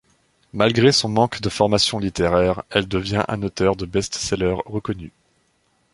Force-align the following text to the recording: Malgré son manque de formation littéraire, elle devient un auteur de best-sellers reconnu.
Malgré 0.53 0.91
son 0.91 1.09
manque 1.09 1.41
de 1.41 1.49
formation 1.49 1.99
littéraire, 1.99 2.63
elle 2.71 2.87
devient 2.87 3.23
un 3.27 3.43
auteur 3.43 3.75
de 3.75 3.85
best-sellers 3.85 4.57
reconnu. 4.65 5.11